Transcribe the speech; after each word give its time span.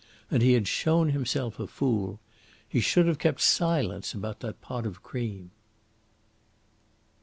And 0.31 0.41
he 0.41 0.53
had 0.53 0.67
shown 0.67 1.09
himself 1.11 1.59
a 1.59 1.67
fool. 1.67 2.19
He 2.67 2.79
should 2.79 3.05
have 3.05 3.19
kept 3.19 3.39
silence 3.39 4.15
about 4.15 4.39
that 4.39 4.59
pot 4.59 4.87
of 4.87 5.03
cream. 5.03 5.51